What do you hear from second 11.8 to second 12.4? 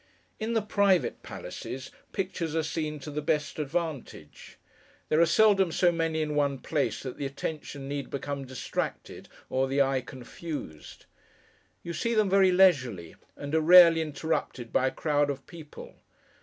You see them